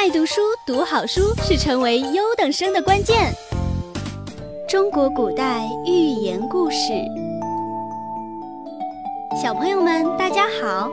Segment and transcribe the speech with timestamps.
[0.00, 3.30] 爱读书、读好书是成为优等生的关键。
[4.66, 6.76] 中国古代寓言故事，
[9.42, 10.90] 小朋友们大家好，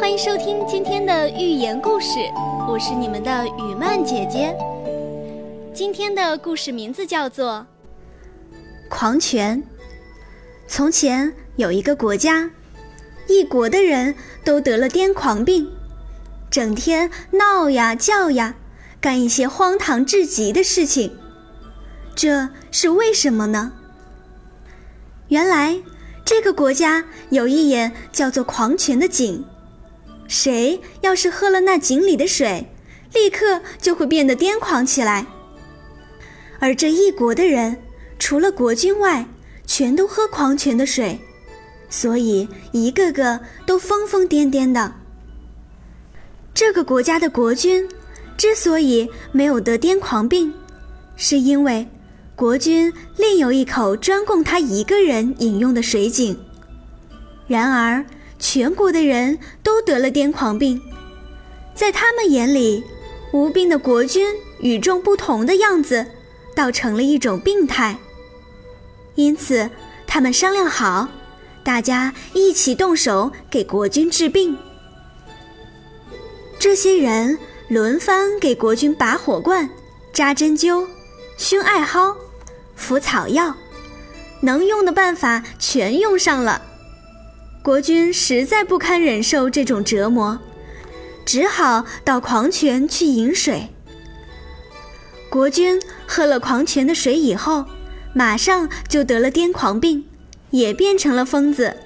[0.00, 2.06] 欢迎收听今天的寓言故事，
[2.66, 4.56] 我是你们的雨曼姐姐。
[5.74, 7.66] 今天的故事名字叫做
[8.88, 9.62] 《狂犬》。
[10.66, 12.50] 从前有一个国家，
[13.28, 15.70] 一国的人都得了癫狂病。
[16.50, 18.54] 整天闹呀叫呀，
[19.00, 21.16] 干一些荒唐至极的事情，
[22.14, 23.72] 这是为什么呢？
[25.28, 25.82] 原来
[26.24, 29.44] 这个国家有一眼叫做狂泉的井，
[30.28, 32.72] 谁要是喝了那井里的水，
[33.12, 35.26] 立刻就会变得癫狂起来。
[36.58, 37.82] 而这一国的人，
[38.18, 39.26] 除了国君外，
[39.66, 41.20] 全都喝狂泉的水，
[41.90, 44.94] 所以一个个都疯疯癫癫的。
[46.56, 47.86] 这个国家的国君
[48.38, 50.54] 之所以没有得癫狂病，
[51.14, 51.86] 是因为
[52.34, 56.34] 国君另有一口专供他一个人饮用的水井。
[57.46, 58.02] 然而，
[58.38, 60.80] 全国的人都得了癫狂病，
[61.74, 62.82] 在他们眼里，
[63.34, 64.26] 无病的国君
[64.60, 66.06] 与众不同的样子，
[66.54, 67.98] 倒成了一种病态。
[69.14, 69.68] 因此，
[70.06, 71.06] 他们商量好，
[71.62, 74.56] 大家一起动手给国君治病。
[76.66, 79.70] 这些人轮番给国君拔火罐、
[80.12, 80.84] 扎针灸、
[81.38, 82.16] 熏艾蒿、
[82.74, 83.54] 服草药，
[84.40, 86.60] 能用的办法全用上了。
[87.62, 90.40] 国君实在不堪忍受这种折磨，
[91.24, 93.68] 只好到狂泉去饮水。
[95.30, 97.66] 国君喝了狂泉的水以后，
[98.12, 100.04] 马上就得了癫狂病，
[100.50, 101.76] 也变成了疯子。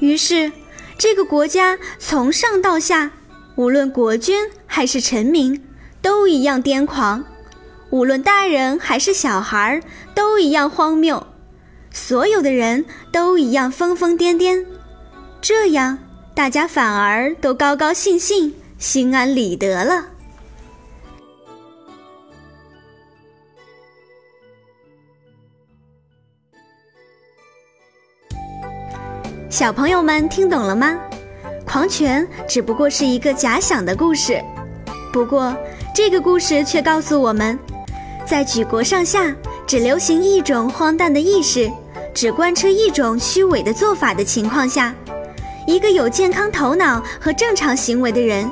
[0.00, 0.50] 于是，
[0.98, 3.12] 这个国家从上到下。
[3.56, 5.66] 无论国君还是臣民，
[6.02, 7.24] 都一样癫狂；
[7.88, 9.80] 无论大人还是小孩，
[10.14, 11.26] 都一样荒谬。
[11.90, 14.66] 所有的人都一样疯疯癫癫，
[15.40, 15.98] 这样
[16.34, 20.04] 大家反而都高高兴兴、心安理得了。
[29.48, 31.05] 小朋友们听懂了吗？
[31.66, 34.40] 狂犬只不过是一个假想的故事，
[35.12, 35.54] 不过
[35.92, 37.58] 这个故事却告诉我们，
[38.24, 39.34] 在举国上下
[39.66, 41.70] 只流行一种荒诞的意识，
[42.14, 44.94] 只贯彻一种虚伪的做法的情况下，
[45.66, 48.48] 一个有健康头脑和正常行为的人，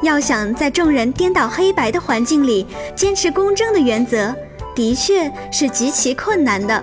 [0.00, 4.32] 要想在众人颠倒黑白的环境里坚持公正的原则，
[4.76, 6.82] 的确是极其困难的。